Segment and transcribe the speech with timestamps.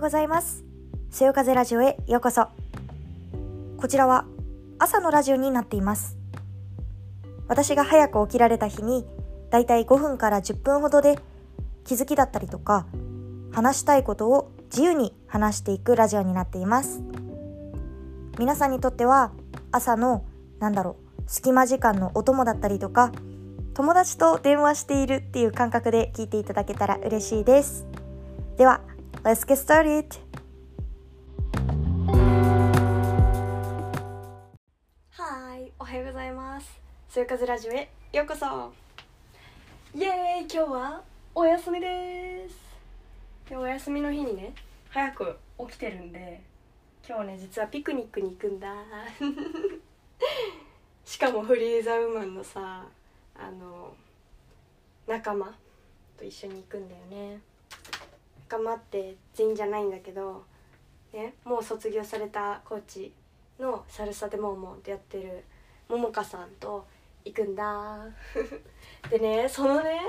[0.00, 0.64] うございます。
[1.10, 2.48] そよ風ラジオへようこそ。
[3.76, 4.24] こちらは
[4.78, 6.16] 朝のラジオになっています。
[7.48, 9.04] 私が早く起きられた日に、
[9.50, 11.18] だいたい5分から10分ほどで
[11.84, 12.86] 気づきだったりとか、
[13.52, 17.02] 話したいことを自由に話していくラジオになっています。
[18.38, 19.32] 皆さんにとっては
[19.70, 20.24] 朝の、
[20.60, 23.12] なんだろう、隙間時間のお供だったりとか、
[23.74, 27.84] 友達と電話しているっていう感覚で聞いていただけたら嬉しいです。
[28.56, 28.80] では、
[29.18, 30.18] Let's get started!
[35.10, 36.80] はい、おはようございます。
[37.10, 38.72] そよ風ラジオへようこそ
[39.94, 41.02] イエーイ今日は
[41.34, 42.54] お休みです
[43.50, 44.54] 今日お休みの日にね、
[44.88, 46.40] 早く起きてるんで
[47.06, 48.72] 今日ね、実はピクニックに行くんだ
[51.04, 52.86] しかもフリーザウーマンのさ
[53.34, 53.92] あの
[55.08, 55.52] 仲間
[56.16, 57.40] と一緒に行くんだよね
[58.50, 60.42] 仲間って全員じゃないんだけど、
[61.12, 63.12] ね、もう卒業されたコーチ
[63.60, 65.44] のサルサデモーモンってやってる
[65.88, 66.84] ももかさんと
[67.24, 68.04] 行くんだ。
[69.08, 70.00] でねそのね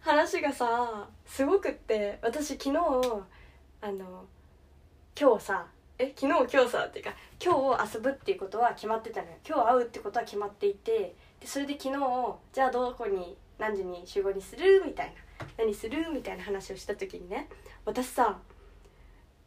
[0.00, 2.76] 話がさすごくって私昨日
[3.80, 4.24] あの
[5.20, 5.66] 今日さ
[5.98, 7.12] え昨日今日さっていうか
[7.44, 9.36] 今日遊ぶっていうことは決まってたのよ。
[9.44, 15.27] 今日会うってことは決まっていてでそれで昨日じゃあどこに何時に集合にするみたいな。
[15.56, 16.10] 何する？
[16.10, 17.48] みたいな話をした時にね
[17.84, 18.38] 私さ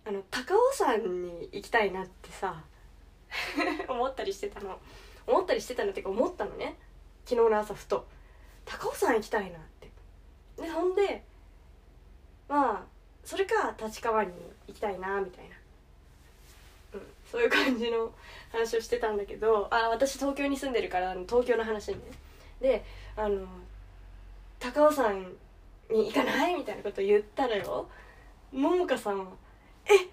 [0.05, 2.63] あの高尾山に行きたいなってさ
[3.87, 4.79] 思ったりしてたの。
[5.27, 6.75] 思ったりしてたのっていうか思ったのね。
[7.25, 8.07] 昨日の朝ふと
[8.65, 9.89] 高尾山行きたいなって。
[10.61, 11.23] でほんで
[12.49, 12.83] まあ
[13.23, 14.33] それか立川に
[14.67, 15.55] 行きたいなみたいな。
[16.93, 18.11] うん、そういう感じの
[18.51, 22.11] 話をしてたんだけどあ私東京に住んでるから東京の話にね。
[22.59, 23.47] であの
[24.59, 25.33] 高尾山
[25.91, 26.55] に行かない？
[26.55, 27.87] みたいなことを言ったのよ。
[28.51, 29.25] ももかさんは
[29.85, 30.09] 「え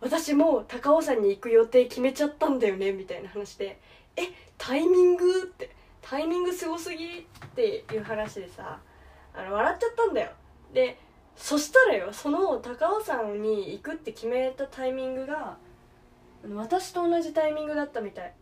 [0.00, 3.80] 私もう高尾山に行く予定決めちゃったんだよね」みたいな話で
[4.16, 4.22] 「え
[4.58, 8.78] タイミング?」って「タイミングすごすぎ」っていう話でさ
[9.34, 10.30] あの笑っちゃったんだよ。
[10.72, 10.98] で
[11.36, 15.56] そしたらよその高尾山に行くって決めたタイミングが
[16.54, 18.32] 私と同じタイミングだったみたい。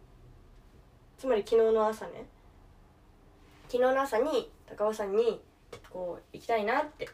[1.17, 2.27] つまり昨日の朝ね。
[3.69, 5.41] 昨日の朝に高尾山に
[5.93, 7.09] こう行きたいなって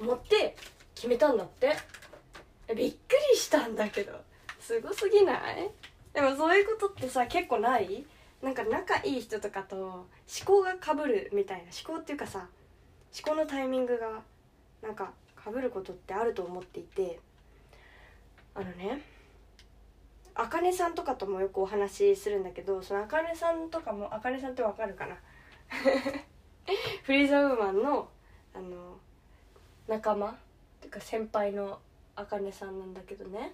[0.00, 0.56] 思って
[0.94, 1.76] 決めたんだって。
[2.68, 2.76] びっく
[3.32, 4.12] りしたんだけど。
[4.58, 5.70] すごすぎない？
[6.12, 8.04] でもそういうことってさ結構ない？
[8.42, 10.06] なんか仲いい人とかと思
[10.44, 11.64] 考がかぶるみたいな。
[11.64, 12.48] 思考っていうかさ
[13.16, 14.20] 思考のタイミングが
[14.82, 17.20] なんかかぶることってあると思っていて。
[18.54, 19.02] あのね
[20.34, 25.16] あかねさんとかともよくお話しするんだけどそのあかねさんとかもあかねさんってわかるかな？
[27.04, 28.08] フリーザウーマンの
[28.56, 28.96] あの
[29.86, 30.30] 仲間？
[30.30, 30.34] っ
[30.80, 31.78] ていうか先輩の
[32.14, 33.52] あかねさんなんだけどね。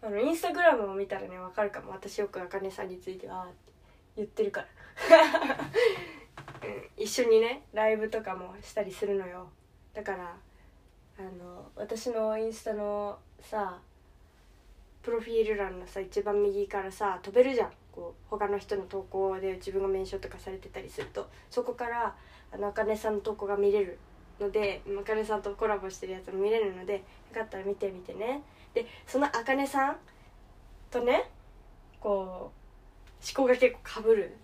[0.00, 1.90] あのインスタグラムを見たらねわかるかも。
[1.92, 3.72] 私よくあかねさんについてはって
[4.16, 4.66] 言ってるから、
[6.96, 9.48] 一緒にねライブとかもしたりするのよ。
[9.92, 10.36] だから
[11.18, 13.80] あの私のインスタのさ
[15.02, 17.72] プロフィール欄のさ一番右からさ飛べるじゃん。
[17.90, 21.28] こう他の人の投稿で自分がメンションとかされてたりすると。
[21.50, 22.16] そこから
[22.52, 23.98] あのあかねさんの投稿が見れる
[24.40, 27.00] のであかねさんとコラボしてるやつも見れるのでよ
[27.34, 28.42] かったら見てみてね。
[28.74, 29.96] でそのあかねさん
[30.90, 31.30] とね
[32.00, 32.52] こう思
[33.34, 34.36] 考が結構かぶる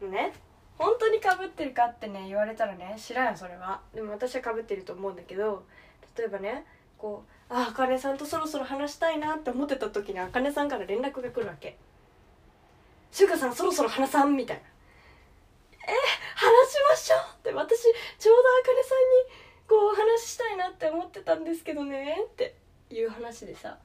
[0.00, 0.32] のね。
[0.76, 3.80] 本当にかぶってるかってね言われたらね知らんよそれは。
[3.94, 5.64] でも私はかぶってると思うんだけど
[6.16, 6.64] 例えばね
[6.98, 11.76] こうああかねさんとそろそろ話したいなって思ってた時にあかねさんから連絡が来るわけ
[13.12, 14.62] 「しゅうかさんそろそろ話さん」みたいな
[17.04, 17.82] 「しょう」って私
[18.18, 22.54] ちょうどあかねさんにこうお話ししたいなって思ってたんですけどねって
[22.90, 23.78] いう話でさ。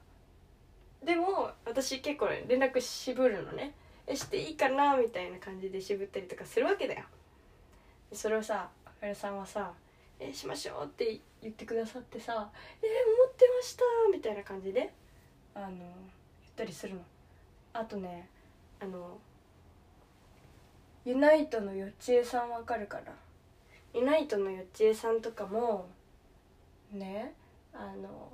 [1.02, 3.74] でも私結構ね連絡渋るのね。
[4.06, 7.04] えしていいかなみたいな感じで渋ったりとかするわけだよ。
[8.12, 9.72] それをさあかねさんはさ
[10.18, 12.50] えしましょうって言ってくださってさ
[12.82, 14.92] 「えー、思ってました」みたいな感じで
[15.54, 15.82] あの言っ
[16.56, 17.00] たりするの。
[17.72, 18.28] あとね
[18.80, 19.18] あの
[21.04, 23.12] ユナイトのよちえさんわかるかな？
[23.94, 25.88] ユナイトのよちえさんとかも
[26.92, 27.32] ね
[27.72, 28.28] あの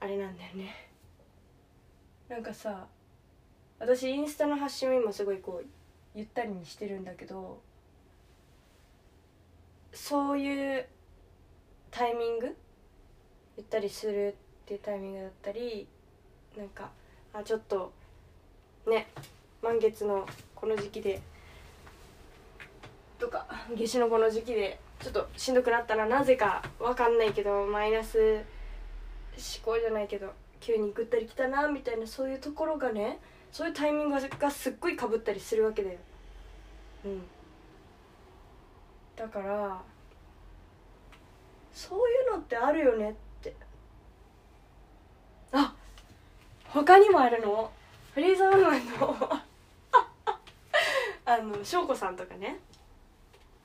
[0.00, 0.74] あれなんだよね。
[2.28, 2.86] なんかさ
[3.78, 5.66] 私インスタの発信を今すごいこう
[6.14, 7.60] ゆったりにしてるんだけど
[9.92, 10.86] そういう
[11.90, 12.56] タイミング？
[13.56, 14.34] 言ったりするっ
[14.66, 15.86] ていうタイミングだったり
[16.56, 16.90] なんか
[17.32, 17.92] あちょっと
[18.86, 19.08] ね
[19.62, 21.20] 満月のこの時期で
[23.18, 28.44] とか夏至のこの時期でちょっとしんどくなったらなぜかわかんないけどマイナス
[29.36, 33.18] 思考じゃないけど急にぐったりきたなみたいなそういうところがね
[33.52, 35.98] そういうタイミングがすっごいかぶったりするわけだよ。
[37.04, 37.22] うん。
[39.16, 39.80] だから
[41.72, 43.54] そういうのってあるよねって。
[45.52, 45.74] あ
[46.68, 47.70] 他にもあるの？
[48.12, 49.47] フリーザーマンの。
[51.28, 52.58] あの翔子さんとかね。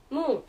[0.10, 0.44] もう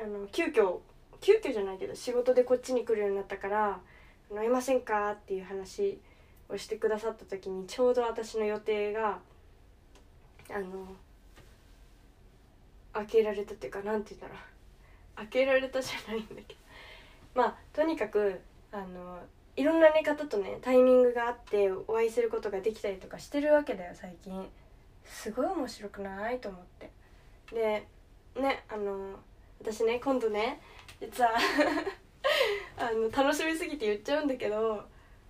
[0.00, 0.78] あの急遽
[1.20, 3.80] 急遽じゃないけど仕事でこっちに来るようになったから
[4.30, 6.00] 「飲みませんか?」っていう話
[6.48, 9.18] をしてくださった時にちょうど私の予定が
[10.48, 10.86] あの
[12.92, 14.40] 開けられたっていうかなんて言ったら
[15.16, 16.60] 開けられたじゃないんだけど。
[17.34, 18.40] まあとにかく
[18.70, 19.20] あの
[19.56, 24.48] いろんな寝方とねタイミングがあってお会いすることができたりとかしてるわけだよ最近。
[25.08, 26.38] すごい面白くない？
[26.40, 26.90] と思って。
[27.52, 27.86] で
[28.36, 29.18] ねあの
[29.60, 30.60] 私ね今度ね
[31.00, 31.30] 実は
[32.76, 34.84] あの楽しみすぎて言っちゃうんだけど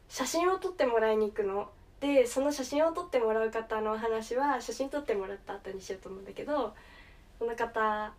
[0.09, 1.71] 写真を撮ってもらいに行くの。
[2.01, 6.73] でその写真を撮ってもらう方の話は写真撮ってもらった後にしようと思うんだけど
[7.41, 8.13] その方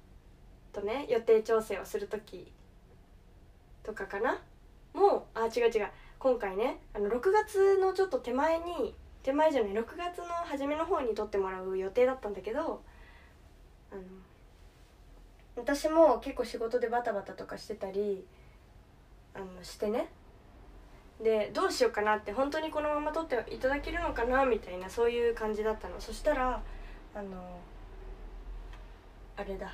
[0.74, 2.52] とね予定調整をする時
[3.84, 4.42] とかかな？
[4.94, 5.90] もうあ違う違う。
[6.20, 8.94] 今回ねあの6月のちょっと手前に
[9.24, 12.82] 手前じゃない6月の初めの方に撮ってもらう予定だったんだけど
[13.92, 14.02] あの
[15.56, 18.26] 私も結構仕事でバタバタとかしてたり
[19.34, 20.10] あのしてね。
[21.22, 26.00] でどうしようかなって本当にこのまま撮っていただけるのかなみたいなそういう感じだったの。
[26.00, 26.62] そしたら
[27.14, 27.60] あの
[29.36, 29.70] あれだ。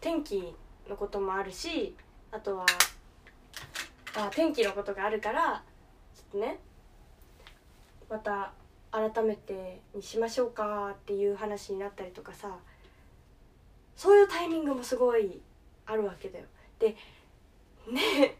[0.00, 0.54] 天気
[0.88, 1.94] のこともあるし
[2.32, 2.66] あとは
[4.16, 5.62] あ天気のことがあるから
[6.14, 6.58] ちょっとね
[8.10, 8.52] また
[8.90, 12.56] 改めてにしましょうかっていう話になったりとかさ
[13.96, 15.40] そういうタイミングもすごい
[15.86, 16.44] あるわけだよ。
[16.78, 16.96] で
[17.90, 18.36] ね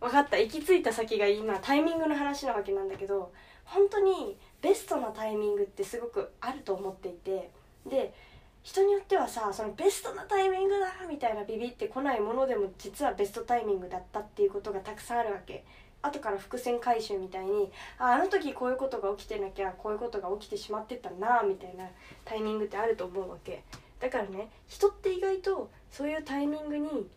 [0.00, 0.38] 分かった。
[0.38, 3.32] 行き着いた先が今タイミングの話なわけなんだけど
[3.64, 7.50] 本当にベストなタイミングってすごくあると思っていて
[7.86, 8.14] で
[8.62, 15.64] 人によってはさそのベストなタイミングだみたいなビビってこないものでも実はベストタイミングだったっていうことがたくさんあるわけ。
[16.02, 21.84] 後から伏線回収みたいにああの時こういうことが起きてなきゃこういうことが起きてしまってたなみたいな
[22.24, 23.62] タイミングってあると思うわけ。
[24.00, 27.08] だからね人って意外とそういうタイミングに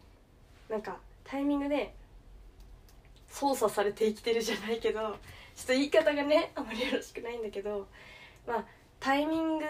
[0.69, 1.93] なんかタイミングで
[3.29, 7.87] 操作されて生きてるじゃないけどちょっと言い方がねあまりよろしくないんだけど
[8.47, 8.65] まあ
[8.99, 9.67] タイミングっ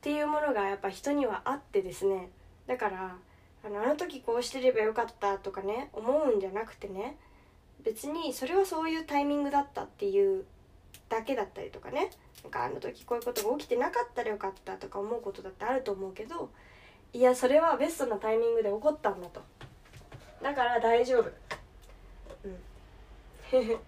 [0.00, 2.30] ていうものがやっぱ人にはあってですね。
[2.66, 3.16] だから
[3.64, 7.16] あのあの時こうしてればよかったとかね思うんじゃなくてね
[7.84, 10.44] 別にそれはそういうタイミングだったっていう
[11.08, 12.10] だけだったりとかね。
[12.42, 16.50] なんかあの時こういうことが起きてなかったらよかったとか思うことだってあると思うけど
[17.12, 19.42] いやそれはベストなタイミングで起こったんだと。
[20.42, 21.30] だから大丈夫。
[22.44, 22.58] うん。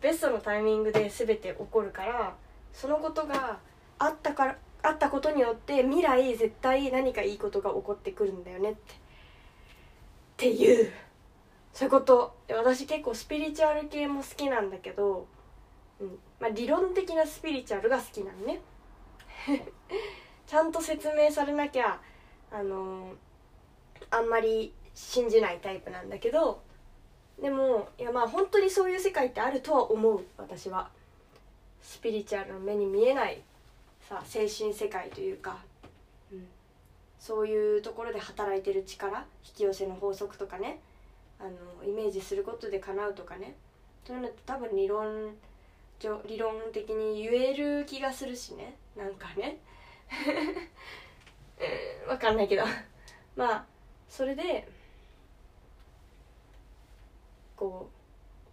[0.00, 2.34] ベストのタイミングで全て起こるから
[2.72, 3.60] そのことが
[3.98, 8.94] あったからあったことによって未来絶対何かいいことが起こってくるんだよねって。
[8.94, 8.96] っ
[10.36, 10.92] ていう。
[11.72, 12.36] そういうこと。
[12.48, 15.26] 私結構スピリチュアル系も好きなんだけど、
[16.00, 16.18] うん。
[16.38, 18.60] まあ、理論的なスピリチュアルが好きなのね。
[20.46, 22.00] ちゃんと説明されなきゃ
[22.50, 23.16] あのー、
[24.10, 26.62] あんまり信じないタイプなんだけど。
[27.40, 30.90] でもいやまあ本当にそういう世界ってあるとは思う私は。
[31.80, 33.42] スピリチュアルの目に見えない
[34.08, 35.58] さ精神世界というか、
[36.30, 36.46] うん、
[37.18, 40.80] そういうところで働いてる力引き寄せの法則とかね。
[41.42, 43.56] あのイメージすることで叶うとかね。
[44.04, 45.34] そういうのって多分理論
[46.26, 48.76] 理論的に言える気がするしね。
[48.96, 49.58] なんかね。
[52.06, 52.64] 分かんないけど。
[53.36, 53.64] まあ
[54.08, 54.68] それで
[57.56, 57.88] こ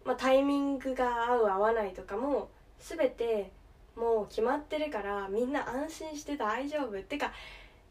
[0.05, 3.51] う、まあ、タイミングが合う合わないとかも全て
[3.95, 6.97] もう決まってるからみんな安心して大丈夫。
[6.97, 7.33] ってか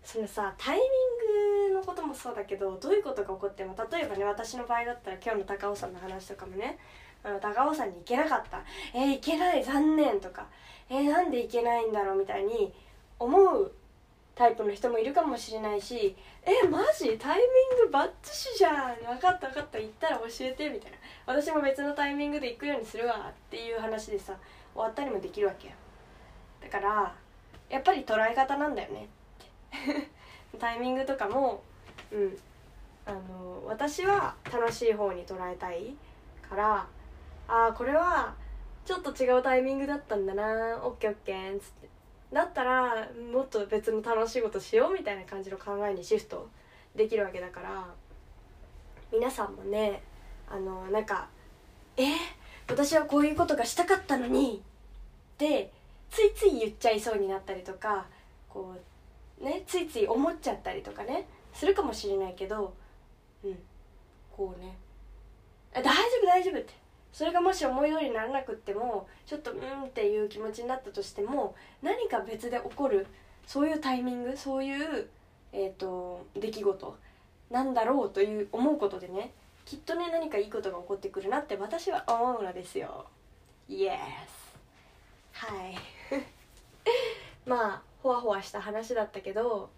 [0.02, 6.78] そのさタイミングこともそうだけどどういうことが起こっても例えばね私の場合だったら今日の高尾さんの話とかもね
[7.24, 8.62] あの高尾山に行けなかった。
[8.94, 10.46] えー、行けない残念とか。
[10.90, 12.72] えー、なんで行けないんだろうみたいに
[13.18, 13.72] 思う
[14.34, 17.44] タイプの人もいるかもしれないしえマジタイミ
[17.82, 18.96] ングバッチシじゃん。
[19.04, 19.78] 分かった分かった。
[19.78, 20.98] 行ったら教えてみたいな。
[21.26, 23.30] 私も別のタイミングで行くようにするわ。
[23.30, 24.34] っていう話でさ
[24.74, 25.74] 終わったりもできるわけよ。
[26.60, 27.14] だから
[27.68, 29.08] やっぱり捉え方なんだよね。
[29.84, 30.08] って。
[30.58, 31.62] タイミングとかも
[32.12, 32.38] うん。
[33.06, 35.94] あの私は楽しい方に捉えたい
[36.46, 36.86] から
[37.48, 38.34] ああこれは
[38.84, 41.88] ちょっと違うタイミングだったんだなオッケーオッケーっつって。
[42.32, 46.50] だったらもっと別の楽しいことしようみたいな感じの考えにシフト
[46.94, 47.86] できるわけだから
[49.10, 50.02] 皆さんもね
[50.46, 51.28] あのなんか
[51.96, 52.04] 「え
[52.68, 54.60] 私はこういうことがしたかったのに」
[55.34, 55.72] って
[56.10, 58.06] ついつい言っちゃいそうになったりとか
[58.48, 58.74] こ
[59.40, 61.26] うねついつい思っちゃったりとかね。
[61.58, 62.72] するかもしれないけど
[63.42, 63.58] うん
[64.30, 64.76] こうね
[65.74, 65.90] 「大丈
[66.22, 66.72] 夫大丈夫」って
[67.12, 73.08] それがもし思い通りにならなくってもちょっとうんっていう気持ちになったとしても何か別で起こる
[73.44, 75.08] そういうタイミングそういう、
[75.52, 76.96] えーと、出来事
[77.50, 79.32] なんだろうという思うことでね
[79.64, 83.06] きっとね何かいいことが起こってくるなって私は思うのですよ。
[83.68, 83.98] Yes!
[85.32, 85.76] はい
[87.44, 89.70] まあほわほわした話だったけど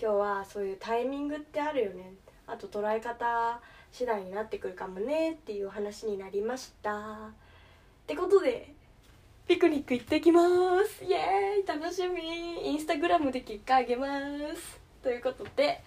[0.00, 2.14] 今日はそういうタイミングってあるよね。
[2.46, 3.60] あと捉え方
[3.92, 6.92] 次第になってくるかもねっていう話になりました。
[6.92, 6.96] っ
[8.06, 8.72] てことで
[9.46, 10.42] ピクニック行ってきま
[10.88, 11.04] す。
[11.04, 11.66] イエーイ。
[11.66, 12.66] 楽しみ。
[12.66, 14.06] インスタグラムで結果あげま
[14.56, 14.80] す。
[15.02, 15.82] ということで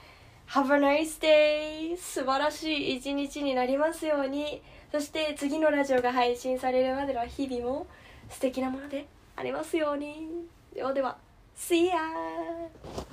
[0.49, 1.97] Have a nice day!
[1.97, 4.61] 素晴らしい一日になりますように。
[4.91, 7.87] そして次のラジオが配信されるまでの日々も
[8.29, 10.45] 素敵なものでありますように。
[10.75, 11.17] ではでは
[11.57, 13.12] See ya!